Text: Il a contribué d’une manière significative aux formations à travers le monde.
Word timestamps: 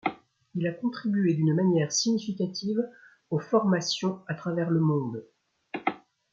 Il 0.55 0.65
a 0.65 0.71
contribué 0.71 1.35
d’une 1.35 1.53
manière 1.53 1.91
significative 1.91 2.81
aux 3.29 3.37
formations 3.37 4.23
à 4.27 4.33
travers 4.33 4.71
le 4.71 4.79
monde. 4.79 5.27